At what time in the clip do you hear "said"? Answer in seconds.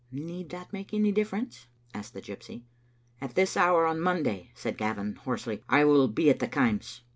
4.55-4.75